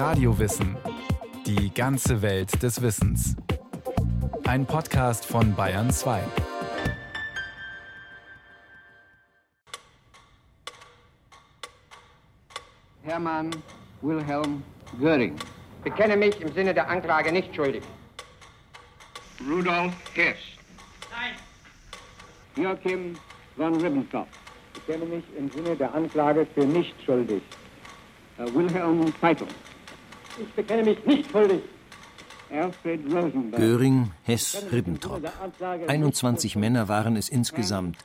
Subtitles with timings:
[0.00, 0.78] Radiowissen.
[1.44, 3.36] Die ganze Welt des Wissens.
[4.46, 6.22] Ein Podcast von Bayern 2.
[13.02, 13.50] Hermann
[14.00, 14.62] Wilhelm
[14.98, 15.36] Göring.
[15.84, 17.82] Bekenne mich im Sinne der Anklage nicht schuldig.
[19.46, 20.38] Rudolf Hess.
[21.10, 22.64] Nein.
[22.64, 23.18] Joachim
[23.54, 24.28] von Ribbentrop.
[24.72, 27.42] Bekenne mich im Sinne der Anklage für nicht schuldig.
[28.38, 29.46] Wilhelm Feitel.
[30.40, 31.60] Ich bekenne mich nicht schuldig.
[33.56, 35.22] Göring, Hess, Ribbentrop.
[35.86, 37.98] 21 Männer waren es insgesamt,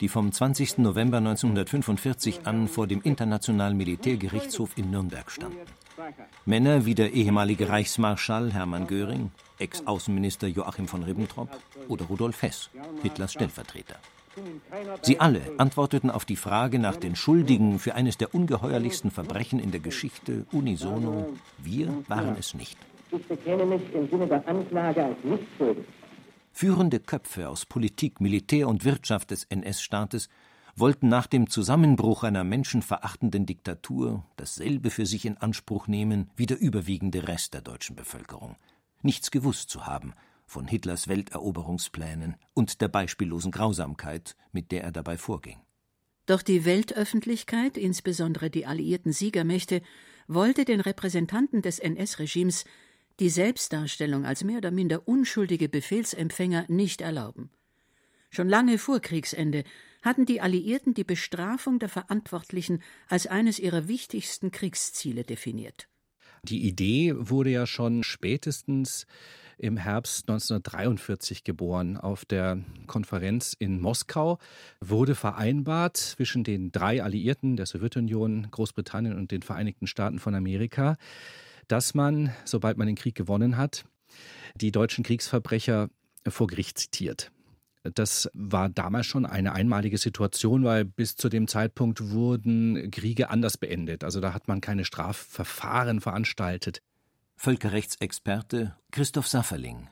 [0.00, 0.78] die vom 20.
[0.78, 5.58] November 1945 an vor dem Internationalen Militärgerichtshof in Nürnberg standen.
[6.44, 9.30] Männer wie der ehemalige Reichsmarschall Hermann Göring,
[9.60, 11.50] Ex-Außenminister Joachim von Ribbentrop
[11.86, 12.70] oder Rudolf Hess,
[13.02, 13.96] Hitlers Stellvertreter.
[15.02, 19.70] Sie alle antworteten auf die Frage nach den Schuldigen für eines der ungeheuerlichsten Verbrechen in
[19.70, 22.78] der Geschichte unisono, wir waren es nicht.
[23.10, 25.84] Ich bekenne mich im Sinne der Anklage als nicht schuldig.
[26.52, 30.28] Führende Köpfe aus Politik, Militär und Wirtschaft des NS-Staates
[30.76, 36.60] wollten nach dem Zusammenbruch einer menschenverachtenden Diktatur dasselbe für sich in Anspruch nehmen wie der
[36.60, 38.56] überwiegende Rest der deutschen Bevölkerung.
[39.02, 40.14] Nichts gewusst zu haben
[40.46, 45.60] von Hitlers Welteroberungsplänen und der beispiellosen Grausamkeit, mit der er dabei vorging.
[46.26, 49.82] Doch die Weltöffentlichkeit, insbesondere die alliierten Siegermächte,
[50.26, 52.64] wollte den Repräsentanten des NS-Regimes
[53.20, 57.50] die Selbstdarstellung als mehr oder minder unschuldige Befehlsempfänger nicht erlauben.
[58.30, 59.64] Schon lange vor Kriegsende
[60.02, 65.88] hatten die Alliierten die Bestrafung der Verantwortlichen als eines ihrer wichtigsten Kriegsziele definiert.
[66.44, 69.06] Die Idee wurde ja schon spätestens
[69.56, 71.96] im Herbst 1943 geboren.
[71.96, 74.38] Auf der Konferenz in Moskau
[74.80, 80.96] wurde vereinbart zwischen den drei Alliierten der Sowjetunion, Großbritannien und den Vereinigten Staaten von Amerika,
[81.66, 83.84] dass man, sobald man den Krieg gewonnen hat,
[84.54, 85.88] die deutschen Kriegsverbrecher
[86.28, 87.30] vor Gericht zitiert.
[87.92, 93.58] Das war damals schon eine einmalige Situation, weil bis zu dem Zeitpunkt wurden Kriege anders
[93.58, 94.04] beendet.
[94.04, 96.80] Also da hat man keine Strafverfahren veranstaltet.
[97.36, 99.88] Völkerrechtsexperte Christoph Safferling.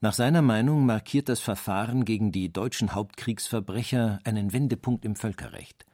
[0.00, 5.84] Nach seiner Meinung markiert das Verfahren gegen die deutschen Hauptkriegsverbrecher einen Wendepunkt im Völkerrecht.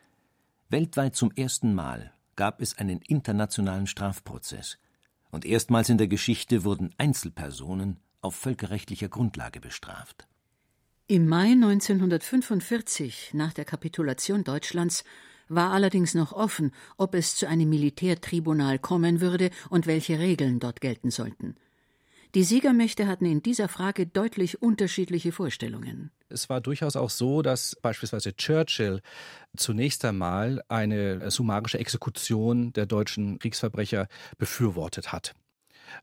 [0.71, 4.79] Weltweit zum ersten Mal gab es einen internationalen Strafprozess.
[5.31, 10.27] Und erstmals in der Geschichte wurden Einzelpersonen auf völkerrechtlicher Grundlage bestraft.
[11.09, 15.05] Im Mai 1945, nach der Kapitulation Deutschlands,
[15.49, 20.81] war allerdings noch offen, ob es zu einem Militärtribunal kommen würde und welche Regeln dort
[20.81, 21.55] gelten sollten.
[22.35, 26.11] Die Siegermächte hatten in dieser Frage deutlich unterschiedliche Vorstellungen.
[26.29, 29.01] Es war durchaus auch so, dass beispielsweise Churchill
[29.57, 34.09] zunächst einmal eine summarische Exekution der deutschen Kriegsverbrecher
[34.39, 35.37] befürwortet hat.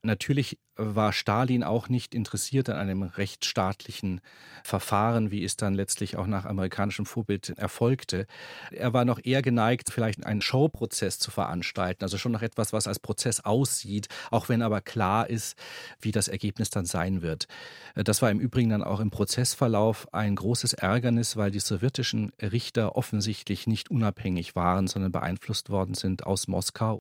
[0.02, 4.22] Natürlich war Stalin auch nicht interessiert an einem rechtsstaatlichen
[4.64, 8.26] Verfahren, wie es dann letztlich auch nach amerikanischem Vorbild erfolgte.
[8.72, 12.88] Er war noch eher geneigt, vielleicht einen Showprozess zu veranstalten, also schon noch etwas, was
[12.88, 15.58] als Prozess aussieht, auch wenn aber klar ist,
[16.02, 17.48] wie das Ergebnis dann sein wird.
[17.96, 22.96] Das war im Übrigen dann auch im Prozessverlauf ein großes Ärgernis, weil die sowjetischen Richter
[22.96, 27.00] offensichtlich nicht unabhängig waren, sondern beeinflusst worden sind aus Moskau.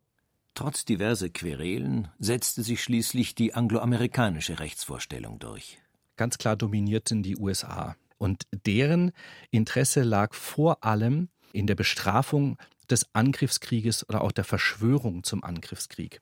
[0.55, 5.79] Trotz diverser Querelen setzte sich schließlich die angloamerikanische Rechtsvorstellung durch.
[6.17, 7.97] Ganz klar dominierten die USA.
[8.19, 9.13] Und deren
[9.51, 12.59] Interesse lag vor allem in der Bestrafung
[12.91, 16.21] des Angriffskrieges oder auch der Verschwörung zum Angriffskrieg.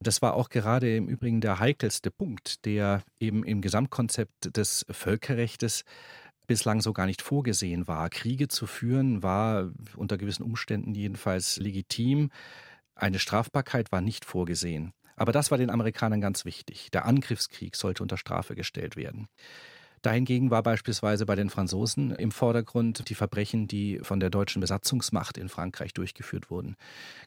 [0.00, 5.84] Das war auch gerade im Übrigen der heikelste Punkt, der eben im Gesamtkonzept des Völkerrechtes
[6.46, 8.08] bislang so gar nicht vorgesehen war.
[8.10, 12.30] Kriege zu führen war unter gewissen Umständen jedenfalls legitim.
[13.00, 14.92] Eine Strafbarkeit war nicht vorgesehen.
[15.16, 16.90] Aber das war den Amerikanern ganz wichtig.
[16.90, 19.26] Der Angriffskrieg sollte unter Strafe gestellt werden.
[20.02, 25.38] Dahingegen war beispielsweise bei den Franzosen im Vordergrund die Verbrechen, die von der deutschen Besatzungsmacht
[25.38, 26.76] in Frankreich durchgeführt wurden.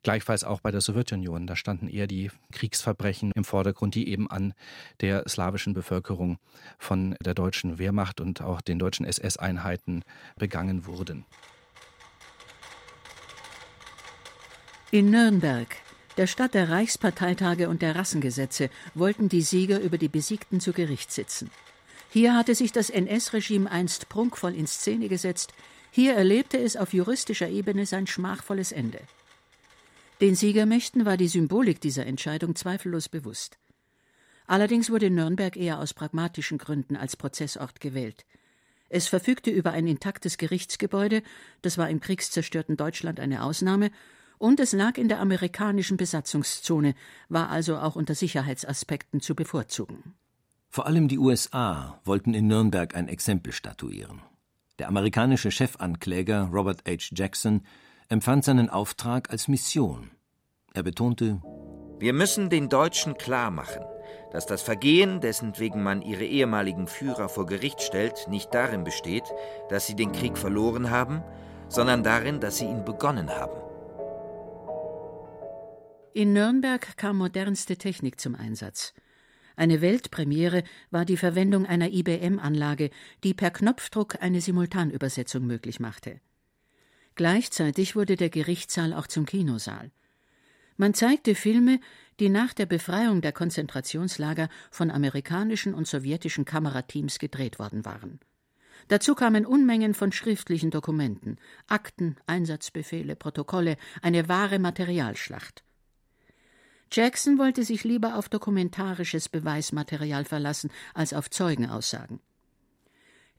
[0.03, 1.47] Gleichfalls auch bei der Sowjetunion.
[1.47, 4.53] Da standen eher die Kriegsverbrechen im Vordergrund, die eben an
[5.01, 6.37] der slawischen Bevölkerung
[6.77, 10.03] von der deutschen Wehrmacht und auch den deutschen SS-Einheiten
[10.37, 11.25] begangen wurden.
[14.93, 15.75] In Nürnberg,
[16.17, 21.11] der Stadt der Reichsparteitage und der Rassengesetze, wollten die Sieger über die Besiegten zu Gericht
[21.11, 21.49] sitzen.
[22.11, 25.51] Hier hatte sich das NS-Regime einst prunkvoll in Szene gesetzt,
[25.89, 28.99] hier erlebte es auf juristischer Ebene sein schmachvolles Ende.
[30.21, 33.57] Den Siegermächten war die Symbolik dieser Entscheidung zweifellos bewusst.
[34.45, 38.25] Allerdings wurde Nürnberg eher aus pragmatischen Gründen als Prozessort gewählt.
[38.89, 41.23] Es verfügte über ein intaktes Gerichtsgebäude,
[41.63, 43.89] das war im kriegszerstörten Deutschland eine Ausnahme,
[44.43, 46.95] Und es lag in der amerikanischen Besatzungszone,
[47.29, 50.15] war also auch unter Sicherheitsaspekten zu bevorzugen.
[50.69, 54.21] Vor allem die USA wollten in Nürnberg ein Exempel statuieren.
[54.79, 57.15] Der amerikanische Chefankläger Robert H.
[57.15, 57.61] Jackson
[58.09, 60.11] empfand seinen Auftrag als Mission.
[60.73, 61.41] Er betonte
[61.99, 63.85] Wir müssen den Deutschen klarmachen,
[64.33, 69.23] dass das Vergehen, dessen wegen man ihre ehemaligen Führer vor Gericht stellt, nicht darin besteht,
[69.69, 71.23] dass sie den Krieg verloren haben,
[71.69, 73.63] sondern darin, dass sie ihn begonnen haben.
[76.15, 78.93] In Nürnberg kam modernste Technik zum Einsatz.
[79.55, 82.91] Eine Weltpremiere war die Verwendung einer IBM-Anlage,
[83.23, 86.21] die per Knopfdruck eine Simultanübersetzung möglich machte.
[87.15, 89.89] Gleichzeitig wurde der Gerichtssaal auch zum Kinosaal.
[90.77, 91.79] Man zeigte Filme,
[92.19, 98.19] die nach der Befreiung der Konzentrationslager von amerikanischen und sowjetischen Kamerateams gedreht worden waren.
[98.87, 105.63] Dazu kamen Unmengen von schriftlichen Dokumenten, Akten, Einsatzbefehle, Protokolle, eine wahre Materialschlacht.
[106.93, 112.19] Jackson wollte sich lieber auf dokumentarisches Beweismaterial verlassen als auf Zeugenaussagen.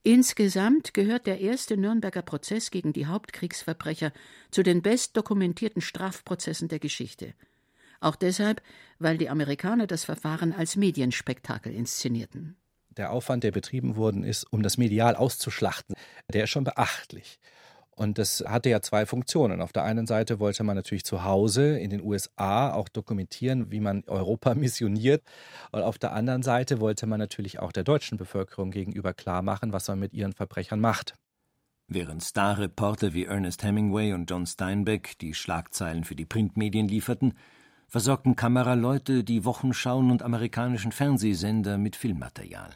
[0.02, 4.12] Insgesamt gehört der erste Nürnberger Prozess gegen die Hauptkriegsverbrecher
[4.50, 7.32] zu den bestdokumentierten Strafprozessen der Geschichte.
[8.00, 8.60] Auch deshalb,
[8.98, 12.56] weil die Amerikaner das Verfahren als Medienspektakel inszenierten.
[12.90, 15.94] Der Aufwand, der betrieben worden ist, um das medial auszuschlachten,
[16.32, 17.38] der ist schon beachtlich.
[17.96, 19.60] Und das hatte ja zwei Funktionen.
[19.60, 23.80] Auf der einen Seite wollte man natürlich zu Hause in den USA auch dokumentieren, wie
[23.80, 25.22] man Europa missioniert.
[25.70, 29.72] Und auf der anderen Seite wollte man natürlich auch der deutschen Bevölkerung gegenüber klar machen,
[29.72, 31.14] was man mit ihren Verbrechern macht.
[31.86, 37.34] Während Starreporter wie Ernest Hemingway und John Steinbeck die Schlagzeilen für die Printmedien lieferten,
[37.88, 42.70] versorgten Kameraleute die Wochenschauen und amerikanischen Fernsehsender mit Filmmaterial.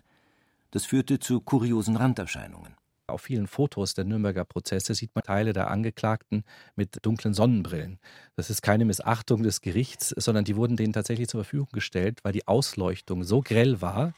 [0.70, 2.74] Das führte zu kuriosen Randerscheinungen.
[3.08, 6.44] Auf vielen Fotos der Nürnberger Prozesse sieht man Teile der Angeklagten
[6.76, 7.98] mit dunklen Sonnenbrillen.
[8.36, 12.34] Das ist keine Missachtung des Gerichts, sondern die wurden denen tatsächlich zur Verfügung gestellt, weil
[12.34, 14.12] die Ausleuchtung so grell war,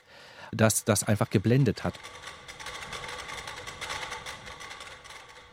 [0.50, 1.94] dass das einfach geblendet hat.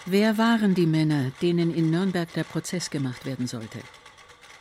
[0.07, 3.80] Wer waren die Männer, denen in Nürnberg der Prozess gemacht werden sollte?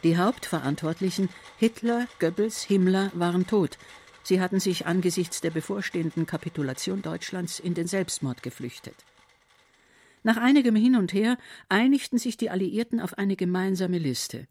[0.03, 3.79] Die Hauptverantwortlichen Hitler, Goebbels, Himmler waren tot,
[4.27, 8.97] Sie hatten sich angesichts der bevorstehenden Kapitulation Deutschlands in den Selbstmord geflüchtet.
[10.25, 11.39] Nach einigem Hin und Her
[11.69, 14.49] einigten sich die Alliierten auf eine gemeinsame Liste.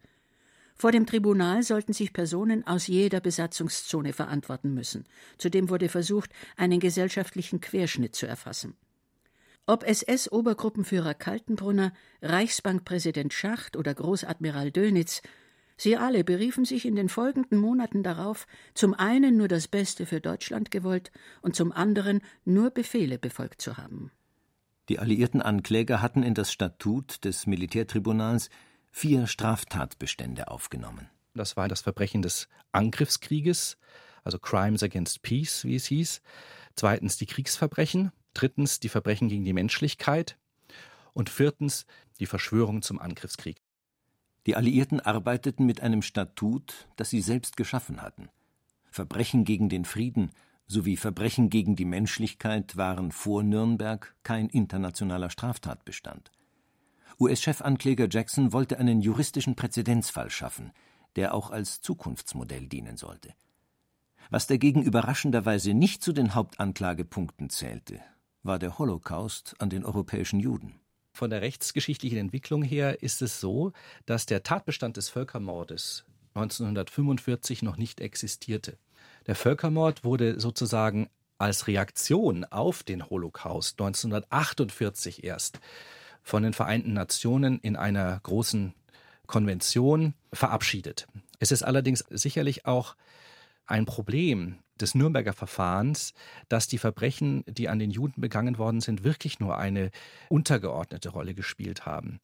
[0.76, 5.04] Vor dem Tribunal sollten sich Personen aus jeder Besatzungszone verantworten müssen.
[5.36, 8.78] Zudem wurde versucht, einen gesellschaftlichen Querschnitt zu erfassen.
[9.66, 15.20] Ob SS-Obergruppenführer Kaltenbrunner, Reichsbankpräsident Schacht oder Großadmiral Dönitz,
[15.76, 20.20] Sie alle beriefen sich in den folgenden Monaten darauf, zum einen nur das Beste für
[20.20, 21.12] Deutschland gewollt
[21.42, 24.10] und zum anderen nur Befehle befolgt zu haben.
[24.88, 28.50] Die alliierten Ankläger hatten in das Statut des Militärtribunals
[28.90, 31.10] vier Straftatbestände aufgenommen.
[31.34, 33.76] Das war das Verbrechen des Angriffskrieges,
[34.24, 36.22] also Crimes Against Peace, wie es hieß.
[36.74, 38.12] Zweitens die Kriegsverbrechen.
[38.32, 40.38] Drittens die Verbrechen gegen die Menschlichkeit.
[41.12, 41.86] Und viertens
[42.18, 43.62] die Verschwörung zum Angriffskrieg.
[44.46, 48.28] Die Alliierten arbeiteten mit einem Statut, das sie selbst geschaffen hatten.
[48.90, 50.30] Verbrechen gegen den Frieden
[50.68, 56.30] sowie Verbrechen gegen die Menschlichkeit waren vor Nürnberg kein internationaler Straftatbestand.
[57.18, 60.72] US-Chefankläger Jackson wollte einen juristischen Präzedenzfall schaffen,
[61.16, 63.34] der auch als Zukunftsmodell dienen sollte.
[64.30, 68.00] Was dagegen überraschenderweise nicht zu den Hauptanklagepunkten zählte,
[68.42, 70.80] war der Holocaust an den europäischen Juden.
[71.16, 73.72] Von der rechtsgeschichtlichen Entwicklung her ist es so,
[74.04, 76.04] dass der Tatbestand des Völkermordes
[76.34, 78.76] 1945 noch nicht existierte.
[79.26, 81.08] Der Völkermord wurde sozusagen
[81.38, 85.58] als Reaktion auf den Holocaust 1948 erst
[86.22, 88.74] von den Vereinten Nationen in einer großen
[89.26, 91.08] Konvention verabschiedet.
[91.38, 92.94] Es ist allerdings sicherlich auch
[93.64, 96.12] ein Problem, des Nürnberger Verfahrens,
[96.48, 99.90] dass die Verbrechen, die an den Juden begangen worden sind, wirklich nur eine
[100.28, 102.20] untergeordnete Rolle gespielt haben.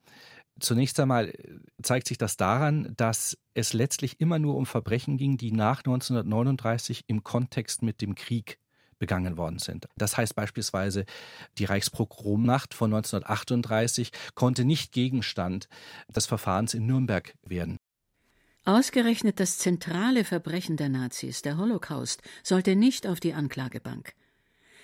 [0.61, 1.35] Zunächst einmal äh,
[1.83, 7.05] zeigt sich das daran, dass es letztlich immer nur um Verbrechen ging, die nach 1939
[7.07, 8.59] im Kontext mit dem Krieg
[8.99, 9.89] begangen worden sind.
[9.97, 11.07] Das heißt beispielsweise,
[11.59, 15.69] die Reichspogromnacht von 1938 konnte nicht Gegenstand
[16.15, 17.79] des Verfahrens in Nürnberg werden.
[18.65, 24.15] Ausgerechnet das zentrale Verbrechen der Nazis, der Holocaust, sollte nicht auf die Anklagebank.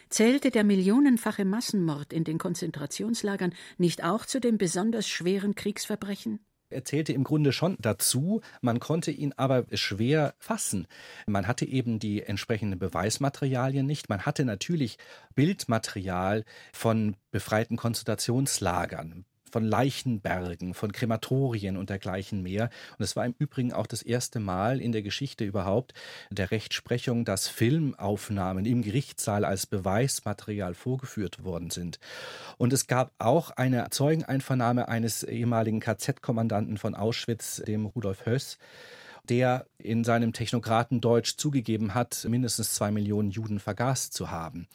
[0.09, 6.41] Zählte der millionenfache Massenmord in den Konzentrationslagern nicht auch zu den besonders schweren Kriegsverbrechen?
[6.71, 10.87] Er zählte im Grunde schon dazu, man konnte ihn aber schwer fassen.
[11.27, 14.09] Man hatte eben die entsprechenden Beweismaterialien nicht.
[14.09, 14.99] Man hatte natürlich
[15.35, 22.71] Bildmaterial von befreiten Konzentrationslagern, von Leichenbergen, von Krematorien und dergleichen mehr.
[22.99, 25.95] Und es war im Übrigen auch das erste Mal in der Geschichte überhaupt
[26.31, 31.99] der Rechtsprechung, dass Filmaufnahmen im Gerichtssaal als Beweismaterial vorgeführt worden sind.
[32.57, 38.59] Und es gab auch eine Zeugeneinvernahme eines ehemaligen KZ-Kommandanten von Auschwitz, dem Rudolf Höss,
[39.29, 44.69] der in seinem Technokratendeutsch zugegeben hat, mindestens zwei Millionen Juden vergast zu haben.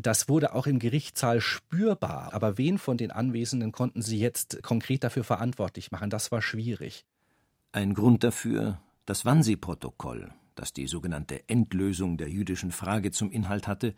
[0.00, 2.32] Das wurde auch im Gerichtssaal spürbar.
[2.32, 6.08] Aber wen von den Anwesenden konnten sie jetzt konkret dafür verantwortlich machen?
[6.08, 7.04] Das war schwierig.
[7.72, 13.94] Ein Grund dafür das Wannsee-Protokoll, das die sogenannte Endlösung der jüdischen Frage zum Inhalt hatte,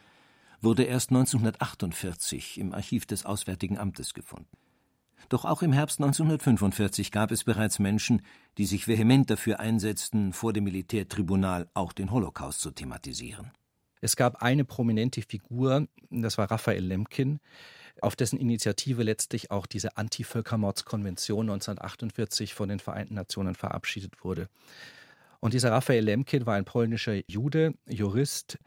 [0.60, 4.56] wurde erst 1948 im Archiv des Auswärtigen Amtes gefunden.
[5.28, 8.22] Doch auch im Herbst 1945 gab es bereits Menschen,
[8.56, 13.50] die sich vehement dafür einsetzten, vor dem Militärtribunal auch den Holocaust zu thematisieren.
[14.00, 17.40] Es gab eine prominente Figur, das war Raphael Lemkin,
[18.00, 24.48] auf dessen Initiative letztlich auch diese Antivölkermordskonvention 1948 von den Vereinten Nationen verabschiedet wurde.
[25.40, 28.58] Und dieser Raphael Lemkin war ein polnischer Jude, Jurist.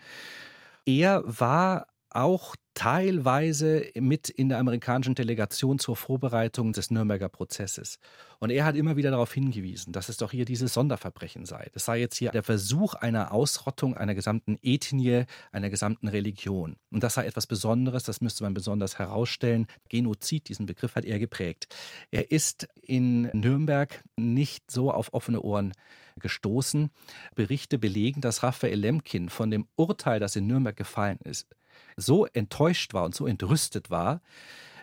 [0.85, 7.99] Er war auch teilweise mit in der amerikanischen Delegation zur Vorbereitung des Nürnberger Prozesses.
[8.39, 11.69] Und er hat immer wieder darauf hingewiesen, dass es doch hier dieses Sonderverbrechen sei.
[11.73, 16.77] Das sei jetzt hier der Versuch einer Ausrottung einer gesamten Ethnie, einer gesamten Religion.
[16.91, 19.67] Und das sei etwas Besonderes, das müsste man besonders herausstellen.
[19.89, 21.67] Genozid, diesen Begriff hat er geprägt.
[22.09, 25.73] Er ist in Nürnberg nicht so auf offene Ohren
[26.19, 26.89] gestoßen.
[27.35, 31.47] Berichte belegen, dass Raphael Lemkin von dem Urteil, das in Nürnberg gefallen ist,
[31.97, 34.21] so enttäuscht war und so entrüstet war,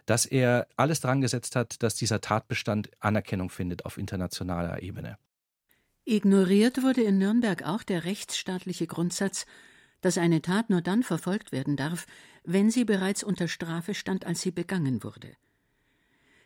[0.06, 5.18] dass er alles dran gesetzt hat, dass dieser Tatbestand Anerkennung findet auf internationaler Ebene.
[6.04, 9.46] Ignoriert wurde in Nürnberg auch der rechtsstaatliche Grundsatz,
[10.00, 12.06] dass eine Tat nur dann verfolgt werden darf,
[12.42, 15.36] wenn sie bereits unter Strafe stand, als sie begangen wurde.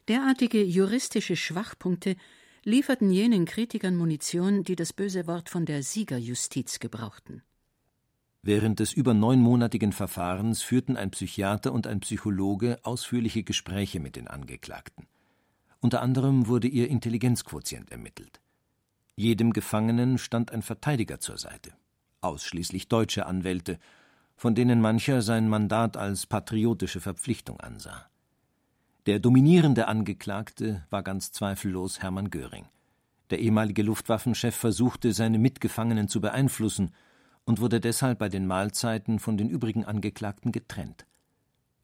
[0.09, 2.17] Derartige juristische Schwachpunkte
[2.65, 7.43] lieferten jenen Kritikern Munition, die das böse Wort von der Siegerjustiz gebrauchten.
[8.47, 14.29] Während des über neunmonatigen Verfahrens führten ein Psychiater und ein Psychologe ausführliche Gespräche mit den
[14.29, 15.07] Angeklagten.
[15.81, 18.43] Unter anderem wurde ihr Intelligenzquotient ermittelt.
[19.17, 21.73] Jedem Gefangenen stand ein Verteidiger zur Seite,
[22.21, 23.79] ausschließlich deutsche Anwälte,
[24.37, 28.11] von denen mancher sein Mandat als patriotische Verpflichtung ansah.
[29.07, 32.67] Der dominierende Angeklagte war ganz zweifellos Hermann Göring.
[33.31, 36.93] Der ehemalige Luftwaffenchef versuchte, seine Mitgefangenen zu beeinflussen
[37.45, 41.07] und wurde deshalb bei den Mahlzeiten von den übrigen Angeklagten getrennt.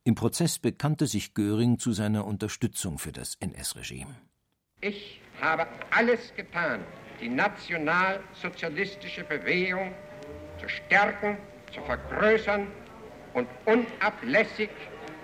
[0.05, 4.15] Im Prozess bekannte sich Göring zu seiner Unterstützung für das NS-Regime.
[4.81, 6.81] Ich habe alles getan,
[7.21, 9.93] die nationalsozialistische Bewegung
[10.59, 11.37] zu stärken,
[11.73, 12.67] zu vergrößern
[13.35, 14.71] und unablässig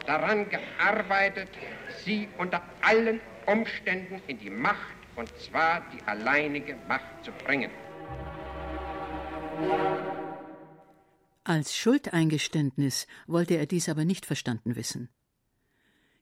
[0.07, 1.49] daran gearbeitet,
[2.05, 4.77] sie unter allen Umständen in die Macht,
[5.17, 7.71] und zwar die alleinige Macht zu bringen.
[11.49, 15.09] Als Schuldeingeständnis wollte er dies aber nicht verstanden wissen.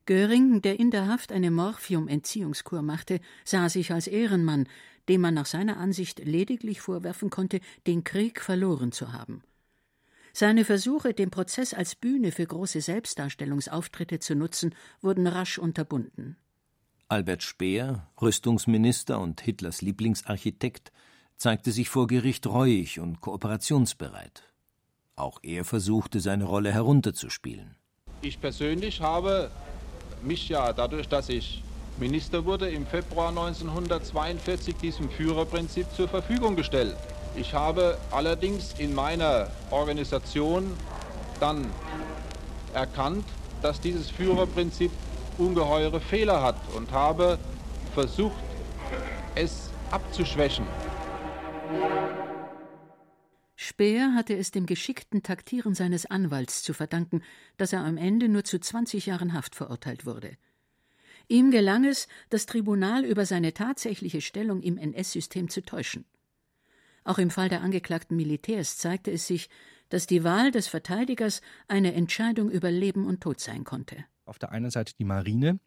[0.05, 4.67] Göring, der in der Haft eine Morphium-Entziehungskur machte, sah sich als Ehrenmann,
[5.09, 9.41] dem man nach seiner Ansicht lediglich vorwerfen konnte, den Krieg verloren zu haben.
[10.31, 16.37] Seine Versuche, den Prozess als Bühne für große Selbstdarstellungsauftritte zu nutzen, wurden rasch unterbunden.
[17.07, 20.91] Albert Speer, Rüstungsminister und Hitlers Lieblingsarchitekt,
[21.35, 24.43] zeigte sich vor Gericht reuig und kooperationsbereit.
[25.17, 27.75] Auch er versuchte, seine Rolle herunterzuspielen.
[28.21, 29.49] Ich persönlich habe
[30.21, 31.63] mich ja dadurch, dass ich
[31.97, 36.97] Minister wurde, im Februar 1942 diesem Führerprinzip zur Verfügung gestellt.
[37.37, 40.71] Ich habe allerdings in meiner Organisation
[41.39, 41.65] dann
[42.73, 43.25] erkannt,
[43.61, 44.91] dass dieses Führerprinzip
[45.37, 47.37] ungeheure Fehler hat und habe
[47.93, 48.35] versucht,
[49.35, 50.65] es abzuschwächen.
[53.75, 57.21] Speer hatte es dem geschickten Taktieren seines Anwalts zu verdanken,
[57.57, 60.37] dass er am Ende nur zu 20 Jahren Haft verurteilt wurde.
[61.27, 66.05] Ihm gelang es, das Tribunal über seine tatsächliche Stellung im NS-System zu täuschen.
[67.03, 69.49] Auch im Fall der angeklagten Militärs zeigte es sich,
[69.89, 74.05] dass die Wahl des Verteidigers eine Entscheidung über Leben und Tod sein konnte.
[74.23, 75.59] Auf der einen Seite die Marine,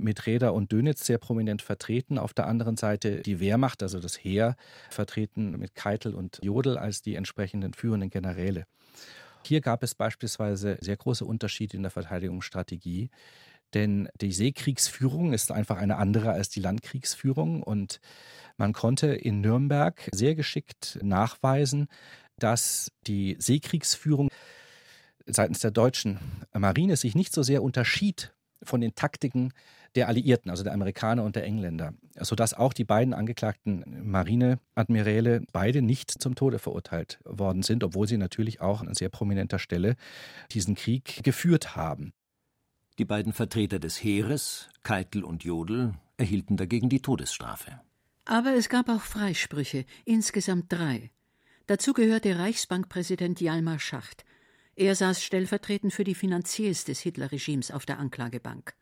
[0.00, 2.18] mit Räder und Dönitz sehr prominent vertreten.
[2.18, 4.56] Auf der anderen Seite die Wehrmacht, also das Heer,
[4.90, 8.64] vertreten mit Keitel und Jodl als die entsprechenden führenden Generäle.
[9.44, 13.10] Hier gab es beispielsweise sehr große Unterschiede in der Verteidigungsstrategie.
[13.74, 17.62] Denn die Seekriegsführung ist einfach eine andere als die Landkriegsführung.
[17.62, 18.00] Und
[18.56, 21.88] man konnte in Nürnberg sehr geschickt nachweisen,
[22.38, 24.28] dass die Seekriegsführung
[25.26, 26.18] seitens der deutschen
[26.52, 29.52] Marine sich nicht so sehr unterschied von den Taktiken
[29.96, 35.82] der Alliierten, also der Amerikaner und der Engländer, sodass auch die beiden angeklagten Marineadmiräle beide
[35.82, 39.96] nicht zum Tode verurteilt worden sind, obwohl sie natürlich auch an sehr prominenter Stelle
[40.52, 42.12] diesen Krieg geführt haben.
[42.98, 47.80] Die beiden Vertreter des Heeres, Keitel und Jodl, erhielten dagegen die Todesstrafe.
[48.26, 51.10] Aber es gab auch Freisprüche, insgesamt drei.
[51.66, 54.24] Dazu gehörte Reichsbankpräsident Jalmar Schacht.
[54.76, 58.74] Er saß stellvertretend für die Finanziers des Hitlerregimes auf der Anklagebank.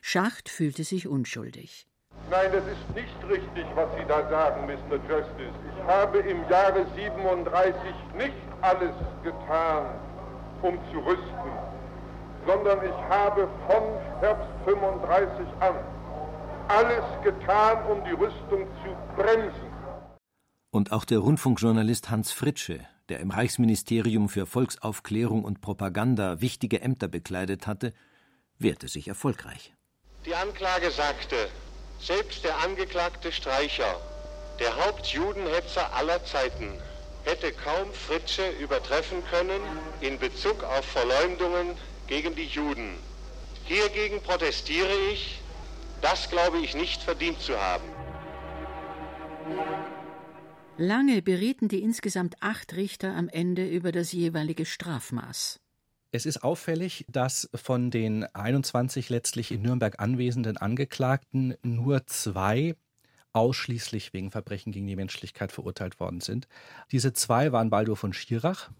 [0.00, 1.86] Schacht fühlte sich unschuldig.
[2.30, 4.96] Nein, das ist nicht richtig, was Sie da sagen, Mr.
[5.08, 5.54] Justice.
[5.72, 7.74] Ich habe im Jahre 37
[8.16, 9.86] nicht alles getan,
[10.62, 11.50] um zu rüsten,
[12.46, 13.82] sondern ich habe von
[14.20, 15.74] Herbst 35 an
[16.68, 19.68] alles getan, um die Rüstung zu bremsen.
[20.70, 27.08] Und auch der Rundfunkjournalist Hans Fritsche, der im Reichsministerium für Volksaufklärung und Propaganda wichtige Ämter
[27.08, 27.94] bekleidet hatte,
[28.58, 29.74] wehrte sich erfolgreich.
[30.24, 31.48] Die Anklage sagte,
[32.00, 34.00] selbst der Angeklagte Streicher,
[34.60, 36.72] der Hauptjudenhetzer aller Zeiten,
[37.24, 39.60] hätte kaum Fritsche übertreffen können
[40.00, 42.94] in Bezug auf Verleumdungen gegen die Juden.
[43.64, 45.40] Hiergegen protestiere ich,
[46.00, 47.84] das glaube ich nicht verdient zu haben.
[50.76, 55.60] Lange berieten die insgesamt acht Richter am Ende über das jeweilige Strafmaß.
[56.10, 62.76] Es ist auffällig, dass von den 21 letztlich in Nürnberg anwesenden Angeklagten nur zwei
[63.34, 66.48] ausschließlich wegen Verbrechen gegen die Menschlichkeit verurteilt worden sind.
[66.92, 68.70] Diese zwei waren Baldur von Schirach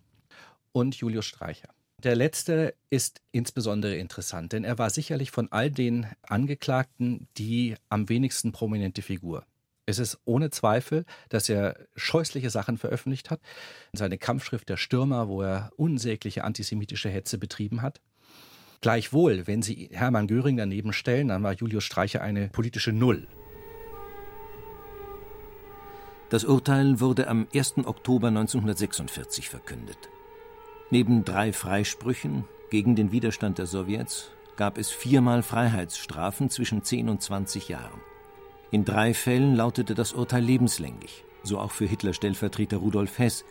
[0.72, 1.68] und Julius Streicher.
[2.02, 8.08] Der letzte ist insbesondere interessant, denn er war sicherlich von all den Angeklagten die am
[8.08, 9.44] wenigsten prominente Figur.
[9.88, 13.40] Es ist ohne Zweifel, dass er scheußliche Sachen veröffentlicht hat.
[13.94, 18.02] Seine Kampfschrift Der Stürmer, wo er unsägliche antisemitische Hetze betrieben hat.
[18.82, 23.28] Gleichwohl, wenn Sie Hermann Göring daneben stellen, dann war Julius Streicher eine politische Null.
[26.28, 27.78] Das Urteil wurde am 1.
[27.86, 30.10] Oktober 1946 verkündet.
[30.90, 37.22] Neben drei Freisprüchen gegen den Widerstand der Sowjets gab es viermal Freiheitsstrafen zwischen 10 und
[37.22, 38.02] 20 Jahren.
[38.70, 43.44] In drei Fällen lautete das Urteil lebenslänglich, so auch für Hitler-Stellvertreter Rudolf Hess,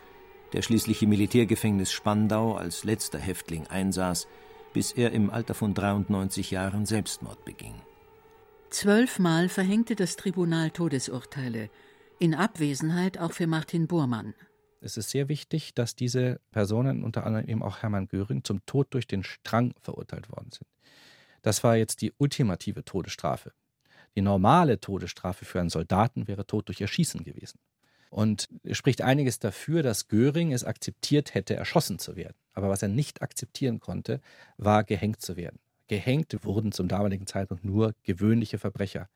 [0.52, 4.28] der schließlich im Militärgefängnis Spandau als letzter Häftling einsaß,
[4.72, 7.74] bis er im Alter von 93 Jahren Selbstmord beging.
[8.70, 11.68] Zwölfmal verhängte das Tribunal Todesurteile,
[12.20, 14.34] in Abwesenheit auch für Martin Bormann.
[14.80, 18.86] Es ist sehr wichtig, dass diese Personen, unter anderem eben auch Hermann Göring, zum Tod
[18.90, 20.68] durch den Strang verurteilt worden sind.
[21.42, 23.52] Das war jetzt die ultimative Todesstrafe.
[24.18, 27.60] Die normale Todesstrafe für einen Soldaten wäre Tod durch Erschießen gewesen.
[28.10, 32.34] Und es spricht einiges dafür, dass Göring es akzeptiert hätte, erschossen zu werden.
[32.52, 34.20] Aber was er nicht akzeptieren konnte,
[34.56, 35.60] war gehängt zu werden.
[35.86, 39.08] Gehängt wurden zum damaligen Zeitpunkt nur gewöhnliche Verbrecher.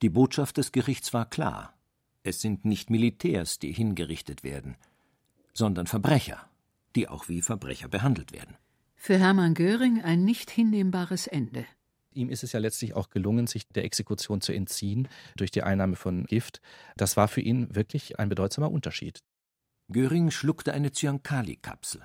[0.00, 1.74] Die Botschaft des Gerichts war klar.
[2.22, 4.78] Es sind nicht Militärs, die hingerichtet werden,
[5.52, 6.48] sondern Verbrecher,
[6.96, 8.56] die auch wie Verbrecher behandelt werden.
[8.96, 11.66] Für Hermann Göring ein nicht hinnehmbares Ende.
[12.18, 15.94] Ihm ist es ja letztlich auch gelungen, sich der Exekution zu entziehen durch die Einnahme
[15.94, 16.60] von Gift.
[16.96, 19.20] Das war für ihn wirklich ein bedeutsamer Unterschied.
[19.88, 22.02] Göring schluckte eine Zyankali-Kapsel.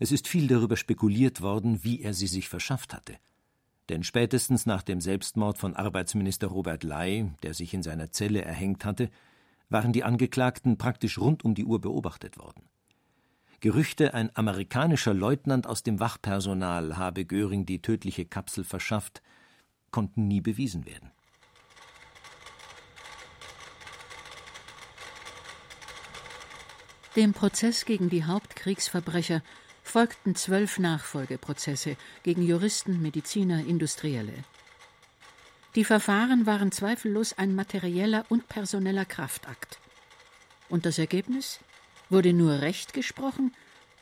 [0.00, 3.16] Es ist viel darüber spekuliert worden, wie er sie sich verschafft hatte.
[3.88, 8.84] Denn spätestens nach dem Selbstmord von Arbeitsminister Robert Ley, der sich in seiner Zelle erhängt
[8.84, 9.08] hatte,
[9.68, 12.68] waren die Angeklagten praktisch rund um die Uhr beobachtet worden.
[13.60, 19.20] Gerüchte, ein amerikanischer Leutnant aus dem Wachpersonal habe Göring die tödliche Kapsel verschafft,
[19.90, 21.10] konnten nie bewiesen werden.
[27.16, 29.42] Dem Prozess gegen die Hauptkriegsverbrecher
[29.82, 34.44] folgten zwölf Nachfolgeprozesse gegen Juristen, Mediziner, Industrielle.
[35.74, 39.80] Die Verfahren waren zweifellos ein materieller und personeller Kraftakt.
[40.68, 41.58] Und das Ergebnis?
[42.10, 43.52] Wurde nur Recht gesprochen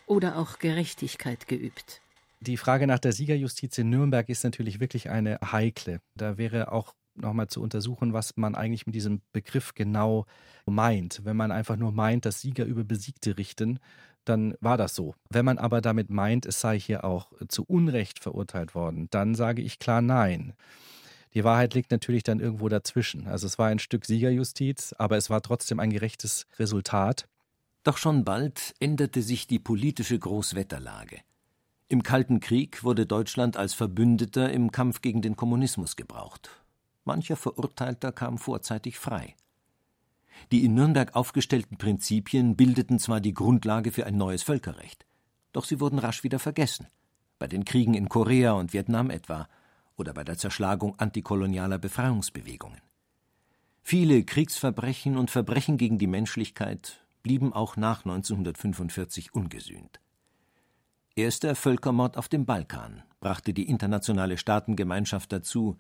[0.06, 2.00] oder auch Gerechtigkeit geübt?
[2.40, 6.00] Die Frage nach der Siegerjustiz in Nürnberg ist natürlich wirklich eine heikle.
[6.14, 10.26] Da wäre auch nochmal zu untersuchen, was man eigentlich mit diesem Begriff genau
[10.66, 11.22] meint.
[11.24, 13.80] Wenn man einfach nur meint, dass Sieger über Besiegte richten,
[14.24, 15.14] dann war das so.
[15.30, 19.62] Wenn man aber damit meint, es sei hier auch zu Unrecht verurteilt worden, dann sage
[19.62, 20.52] ich klar nein.
[21.34, 23.26] Die Wahrheit liegt natürlich dann irgendwo dazwischen.
[23.26, 27.28] Also es war ein Stück Siegerjustiz, aber es war trotzdem ein gerechtes Resultat.
[27.86, 31.20] Doch schon bald änderte sich die politische Großwetterlage.
[31.86, 36.50] Im Kalten Krieg wurde Deutschland als Verbündeter im Kampf gegen den Kommunismus gebraucht.
[37.04, 39.36] Mancher Verurteilter kam vorzeitig frei.
[40.50, 45.06] Die in Nürnberg aufgestellten Prinzipien bildeten zwar die Grundlage für ein neues Völkerrecht,
[45.52, 46.88] doch sie wurden rasch wieder vergessen.
[47.38, 49.48] Bei den Kriegen in Korea und Vietnam etwa
[49.94, 52.80] oder bei der Zerschlagung antikolonialer Befreiungsbewegungen.
[53.80, 59.98] Viele Kriegsverbrechen und Verbrechen gegen die Menschlichkeit blieben auch nach 1945 ungesühnt.
[61.16, 65.76] Erst der Völkermord auf dem Balkan brachte die internationale Staatengemeinschaft dazu,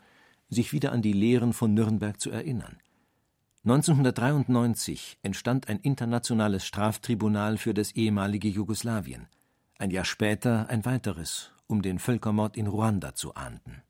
[0.48, 2.78] sich wieder an die Lehren von Nürnberg zu erinnern.
[3.62, 9.28] 1993 entstand ein internationales Straftribunal für das ehemalige Jugoslawien,
[9.78, 13.84] ein Jahr später ein weiteres, um den Völkermord in Ruanda zu ahnden.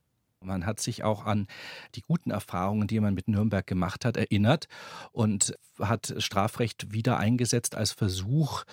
[0.46, 1.46] Man hat sich auch an
[1.94, 4.68] die guten Erfahrungen, die man mit Nürnberg gemacht hat, erinnert
[5.12, 8.64] und hat Strafrecht wieder eingesetzt als Versuch,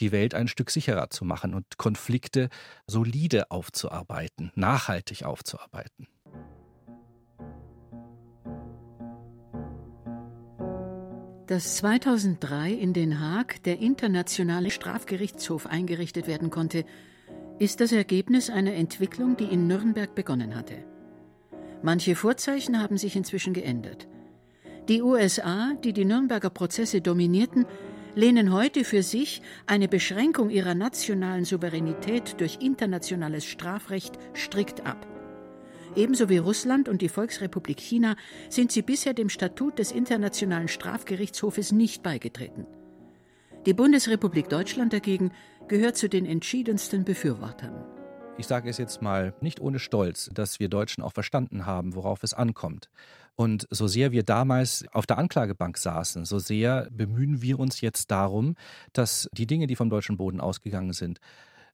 [0.00, 2.48] die Welt ein Stück sicherer zu machen und Konflikte
[2.86, 6.06] solide aufzuarbeiten, nachhaltig aufzuarbeiten.
[11.46, 16.86] Dass 2003 in Den Haag der Internationale Strafgerichtshof eingerichtet werden konnte,
[17.58, 20.93] ist das Ergebnis einer Entwicklung, die in Nürnberg begonnen hatte.
[21.84, 24.08] Manche Vorzeichen haben sich inzwischen geändert.
[24.88, 27.66] Die USA, die die Nürnberger Prozesse dominierten,
[28.14, 35.06] lehnen heute für sich eine Beschränkung ihrer nationalen Souveränität durch internationales Strafrecht strikt ab.
[35.94, 38.16] Ebenso wie Russland und die Volksrepublik China
[38.48, 42.66] sind sie bisher dem Statut des Internationalen Strafgerichtshofes nicht beigetreten.
[43.66, 45.32] Die Bundesrepublik Deutschland dagegen
[45.68, 47.93] gehört zu den entschiedensten Befürwortern
[48.36, 52.22] ich sage es jetzt mal nicht ohne Stolz, dass wir Deutschen auch verstanden haben, worauf
[52.22, 52.88] es ankommt.
[53.36, 58.10] Und so sehr wir damals auf der Anklagebank saßen, so sehr bemühen wir uns jetzt
[58.10, 58.54] darum,
[58.92, 61.20] dass die Dinge, die vom deutschen Boden ausgegangen sind,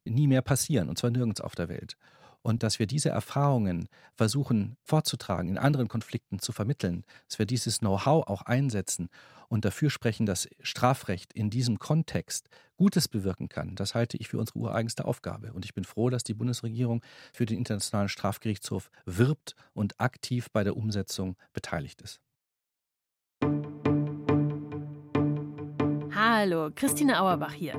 [0.05, 1.97] nie mehr passieren, und zwar nirgends auf der Welt.
[2.43, 7.81] Und dass wir diese Erfahrungen versuchen vorzutragen, in anderen Konflikten zu vermitteln, dass wir dieses
[7.81, 9.09] Know-how auch einsetzen
[9.49, 14.39] und dafür sprechen, dass Strafrecht in diesem Kontext Gutes bewirken kann, das halte ich für
[14.39, 15.53] unsere ureigenste Aufgabe.
[15.53, 20.65] Und ich bin froh, dass die Bundesregierung für den Internationalen Strafgerichtshof wirbt und aktiv bei
[20.65, 22.21] der Umsetzung beteiligt ist.
[26.15, 27.75] Hallo, Christine Auerbach hier.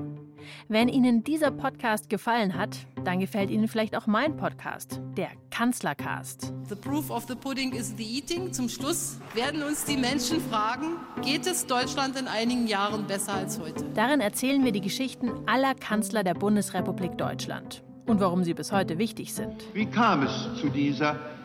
[0.68, 6.54] Wenn Ihnen dieser Podcast gefallen hat, dann gefällt Ihnen vielleicht auch mein Podcast, der Kanzlercast.
[6.68, 8.52] The proof of the pudding is the eating.
[8.54, 13.60] Zum Schluss werden uns die Menschen fragen, geht es Deutschland in einigen Jahren besser als
[13.60, 13.86] heute?
[13.94, 18.98] Darin erzählen wir die Geschichten aller Kanzler der Bundesrepublik Deutschland und warum sie bis heute
[18.98, 19.64] wichtig sind.
[19.74, 21.20] Wie kam es zu dieser